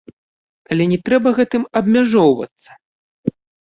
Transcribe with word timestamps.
Але 0.75 0.83
не 0.93 0.99
трэба 1.11 1.35
гэтым 1.41 1.69
абмяжоўвацца! 1.83 2.71